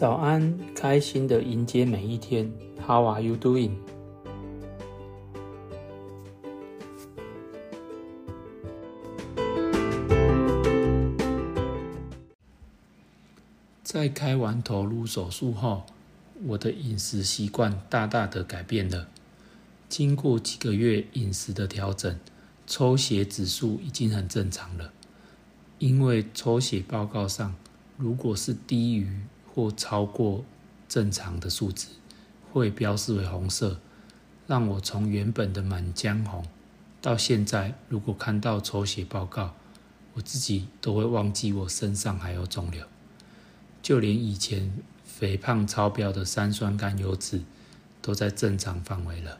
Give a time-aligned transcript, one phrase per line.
[0.00, 2.50] 早安，开心的迎接每一天。
[2.86, 3.72] How are you doing？
[13.82, 15.84] 在开完头颅手术后，
[16.46, 19.06] 我的饮食习惯大大的改变了。
[19.90, 22.18] 经过几个月饮食的调整，
[22.66, 24.94] 抽血指数已经很正常了。
[25.76, 27.54] 因为抽血报告上，
[27.98, 29.06] 如果是低于
[29.52, 30.44] 或超过
[30.88, 31.88] 正常的数值，
[32.52, 33.80] 会标示为红色，
[34.46, 36.44] 让我从原本的满江红，
[37.00, 39.54] 到现在如果看到抽血报告，
[40.14, 42.86] 我自己都会忘记我身上还有肿瘤。
[43.82, 44.72] 就连以前
[45.04, 47.42] 肥胖超标的三酸甘油脂，
[48.02, 49.38] 都在正常范围了。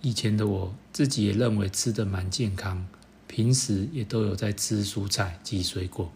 [0.00, 2.86] 以前的我自己也认为吃的蛮健康，
[3.26, 6.12] 平时也都有在吃蔬菜及水果，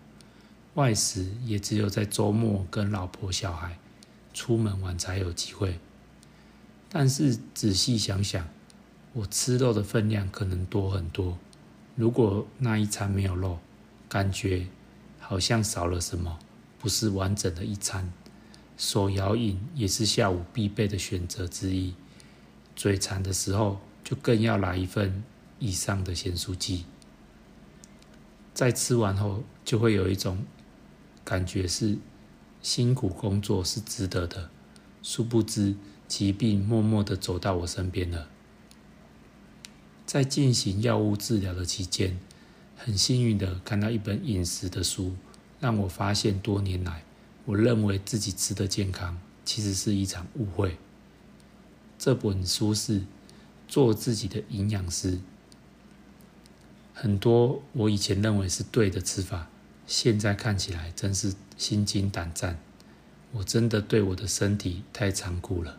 [0.75, 3.78] 外食也只有在周末跟老婆小孩
[4.33, 5.79] 出门玩才有机会。
[6.89, 8.48] 但是仔细想想，
[9.12, 11.39] 我吃肉的分量可能多很多。
[11.95, 13.59] 如果那一餐没有肉，
[14.09, 14.67] 感觉
[15.20, 16.39] 好像少了什么，
[16.79, 18.11] 不是完整的一餐。
[18.79, 21.95] 手摇饮也是下午必备的选择之一。
[22.75, 25.23] 嘴馋的时候，就更要来一份
[25.59, 26.86] 以上的咸酥鸡。
[28.55, 30.45] 在吃完后，就会有一种
[31.25, 31.98] 感觉是
[32.62, 34.51] 辛苦工作是值得的。
[35.03, 35.75] 殊不知，
[36.06, 38.29] 疾病默默的走到我身边了。
[40.06, 42.19] 在进行药物治疗的期间，
[42.77, 45.17] 很幸运的看到一本饮食的书，
[45.59, 47.05] 让我发现多年来
[47.47, 50.77] 我认为自己吃的健康，其实是一场误会。
[51.98, 53.03] 这本书是
[53.67, 55.19] 做自己的营养师，
[56.92, 59.48] 很多我以前认为是对的吃法，
[59.93, 62.59] 现在看起来真是心惊胆战。
[63.33, 65.79] 我真的对我的身体太残酷了。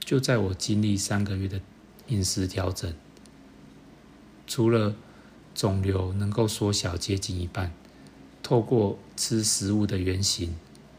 [0.00, 1.60] 就在我经历三个月的
[2.08, 2.92] 饮食调整，
[4.48, 4.96] 除了
[5.54, 7.72] 肿瘤能够缩小接近一半，
[8.42, 10.56] 透过吃食物的原型，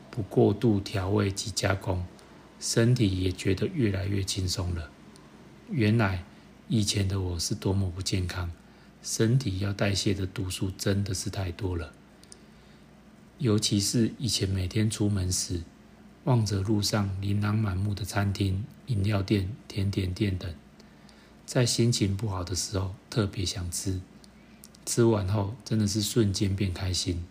[0.09, 2.05] 不过度调味及加工。
[2.61, 4.89] 身体也觉得越来越轻松了。
[5.69, 6.23] 原来
[6.69, 8.49] 以前的我是多么不健康，
[9.03, 11.93] 身体要代谢的毒素真的是太多了。
[13.37, 15.61] 尤其是以前每天出门时，
[16.23, 20.51] 望着路上琳琅满目的餐厅、饮料店、甜点店等，
[21.45, 24.01] 在心情不好的时候特别想吃，
[24.85, 27.23] 吃完后真的是瞬间变开心。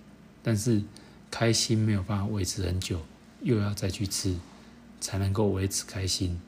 [0.42, 0.82] 但是
[1.30, 3.00] 开心没有办法维持很久，
[3.40, 4.36] 又要再去吃。
[5.00, 6.40] 才能够维持开心，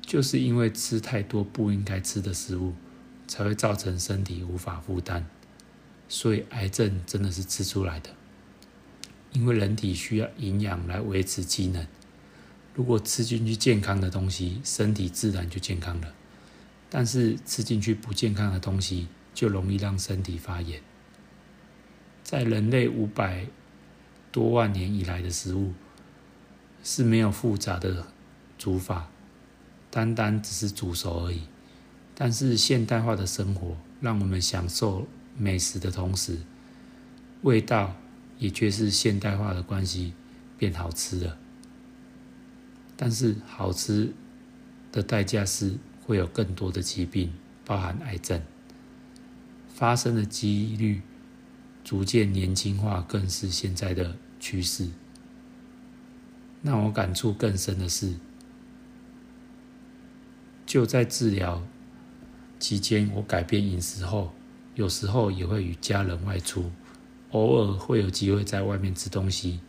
[0.00, 2.72] 就是因为吃太多不应该吃的食物，
[3.26, 5.24] 才会造成身体无法负担，
[6.08, 8.10] 所以癌症真的是吃出来的。
[9.32, 11.86] 因为人体需要营养来维持机能，
[12.74, 16.08] 如果吃进去健康的东西，身体自然就健康了；
[16.88, 20.80] 但是吃进去不健康的东西，就容易让身体发炎。
[22.22, 23.46] 在人类五百
[24.32, 25.72] 多万年以来的食物。
[26.88, 28.06] 是没有复杂的
[28.56, 29.08] 煮法，
[29.90, 31.40] 单单只是煮熟而已。
[32.18, 35.06] 但是现代化的生活，让我们享受
[35.36, 36.38] 美食的同时，
[37.42, 37.94] 味道
[38.38, 40.14] 也却是现代化的关系
[40.56, 41.36] 变好吃了。
[42.96, 44.14] 但是好吃
[44.90, 45.74] 的代价是
[46.06, 47.30] 会有更多的疾病，
[47.66, 48.40] 包含癌症
[49.74, 51.02] 发生的几率
[51.84, 54.88] 逐渐年轻化，更是现在的趋势。
[56.62, 58.14] 让我感触更深的是，
[60.64, 61.62] 就在治疗
[62.66, 64.32] 期间，我改变饮食后，
[64.74, 66.72] 有时候也会与家人外出，
[67.30, 69.60] 偶尔会有机会在外面吃东西。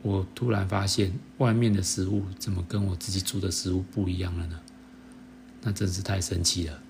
[0.00, 4.58] 我突然发现，外面的食物怎么跟我自己煮的食物不一样了呢？
[5.60, 6.80] 那真是太神奇了。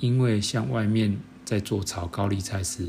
[0.00, 2.88] 因为像外面在做炒高丽菜时，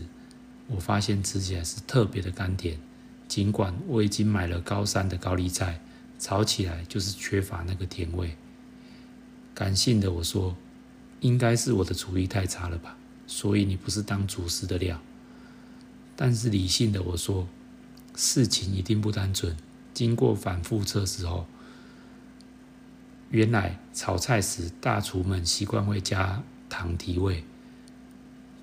[0.66, 2.80] 我发现吃起来是特别的甘甜。
[3.28, 5.80] 尽管我已经买了高山的高丽菜，
[6.18, 8.36] 炒起来就是缺乏那个甜味。
[9.56, 10.56] 感性的我说，
[11.22, 15.02] 应该是我的厨艺太差了吧，所以你不是当主食的料。
[16.16, 17.48] 但是理性的我说，
[18.16, 19.56] 事情一定不单纯。
[19.94, 21.48] 经过反复测试后，
[23.30, 27.46] 原来炒菜时大厨们习惯会加糖提味，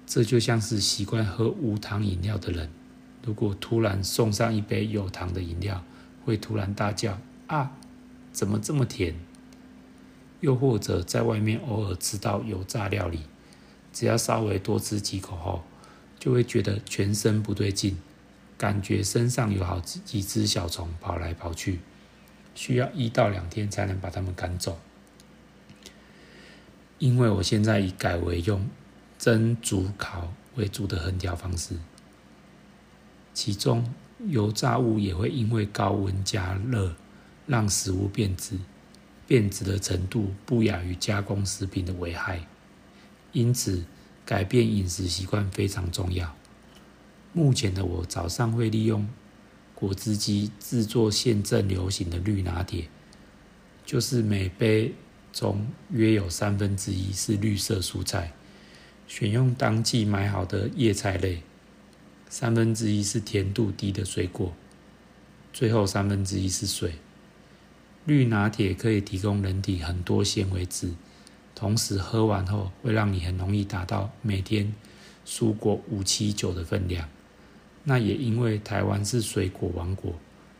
[0.06, 2.68] 这就像是习惯喝无糖饮料的人。
[3.24, 5.82] 如果突然送上一杯有糖的饮料，
[6.24, 7.18] 会突然大叫
[7.48, 7.72] ：“啊，
[8.30, 9.14] 怎么这么甜？”
[10.42, 13.20] 又或者在外面偶尔吃到油炸料理，
[13.92, 15.62] 只要稍微多吃几口后，
[16.18, 17.96] 就会觉得全身不对劲，
[18.58, 21.78] 感觉身上有好几只小虫跑来跑去，
[22.56, 24.78] 需要一到两天才能把它们赶走。
[26.98, 28.66] 因为我现在已改为用
[29.18, 31.76] 蒸、煮、烤为主的烹调方式，
[33.32, 33.94] 其中
[34.26, 36.96] 油炸物也会因为高温加热
[37.46, 38.58] 让食物变质，
[39.32, 42.46] 变质的程度不亚于加工食品的危害，
[43.32, 43.82] 因此
[44.26, 46.36] 改变饮食习惯非常重要。
[47.32, 49.08] 目前的我早上会利用
[49.74, 52.88] 果汁机制作现正流行的绿拿铁，
[53.86, 54.92] 就是每杯。
[55.32, 58.34] 中约有三分之一是绿色蔬菜，
[59.08, 61.42] 选用当季买好的叶菜类，
[62.28, 64.54] 三分之一是甜度低的水果，
[65.50, 66.96] 最后三分之一是水。
[68.04, 70.92] 绿拿铁可以提供人体很多纤维质，
[71.54, 74.74] 同时喝完后会让你很容易达到每天
[75.24, 77.08] 蔬果五七九的分量。
[77.84, 80.14] 那也因为台湾是水果王国，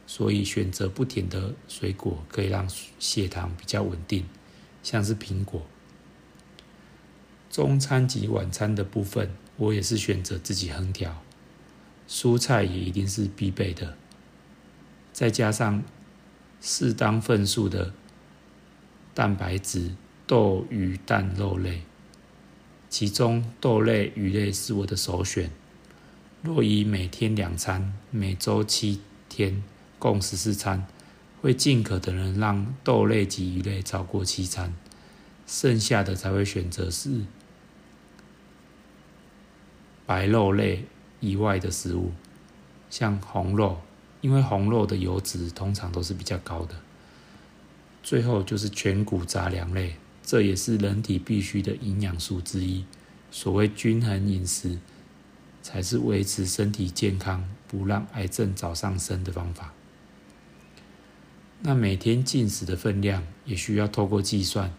[0.06, 2.68] 所以选择不甜的水果可以让
[2.98, 4.24] 血糖比较稳定。
[4.82, 5.64] 像是苹果，
[7.48, 11.22] 中餐及晚餐的部分，我也是选择自己烹调，
[12.08, 13.96] 蔬菜也一定是必备的，
[15.12, 15.84] 再加上
[16.62, 17.92] 适当份数的
[19.12, 19.90] 蛋白质，
[20.26, 21.82] 豆、鱼、蛋、肉类，
[22.88, 25.50] 其中豆类、鱼类是我的首选。
[26.40, 29.62] 若以每天两餐，每周七天，
[29.98, 30.86] 共十四餐。
[31.40, 34.72] 会尽可能让豆类及鱼类超过七餐，
[35.44, 37.22] 剩下的才会选择是
[40.06, 40.84] 白肉类
[41.18, 42.12] 以外的食物，
[42.88, 43.80] 像红肉，
[44.22, 46.74] 因为红肉的油脂通常都是比较高的。
[48.02, 52.86] 最后就是全谷杂粮类，这也是人体必需的营养素之一。
[53.30, 54.78] 所谓均衡饮食，
[55.62, 59.72] 才是维持身体健康、不让癌症早上升的方法。
[61.60, 64.72] 那每天进食的分量也需要透过计算，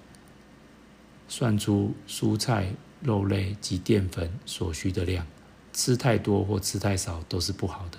[1.27, 5.25] 算出蔬菜、肉类及淀粉所需的量。
[5.71, 7.97] 吃太多或吃太少都是不好的，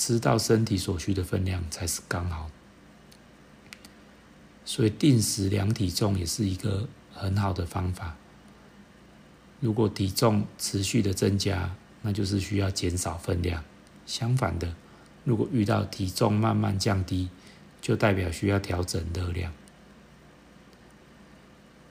[0.00, 2.50] 吃到身体所需的分量才是刚好。
[4.64, 8.16] 所以定时量体重也是一个很好的方法。
[9.60, 13.62] 如果体重持续的增加，那就是需要减少分量。
[14.06, 14.74] 相反的。
[15.22, 17.28] 如果遇到体重慢慢降低，
[17.82, 19.52] 就代表需要调整热量。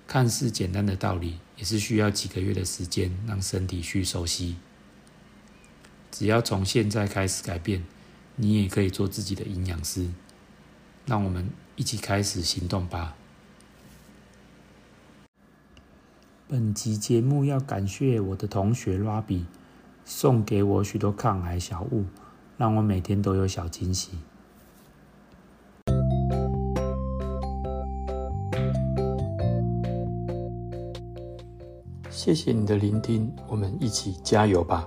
[0.07, 4.55] 看似简单的道理，也是需要几个月的时间让身体去熟悉。
[6.11, 7.85] 只要从现在开始改变，
[8.41, 10.09] 你也可以做自己的营养师。
[11.05, 13.15] 让我们一起开始行动吧。
[16.47, 19.43] 本集节目要感谢我的同学 Rabi
[20.05, 22.05] 送给我许多抗癌小物。
[22.57, 24.11] 让我每天都有小惊喜。
[32.09, 34.85] 谢谢你的聆听，我们一起加油吧。